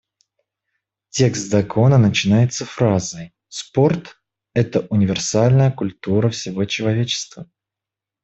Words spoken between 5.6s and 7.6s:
культура всего человечества».